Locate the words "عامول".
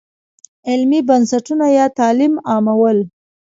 2.49-2.97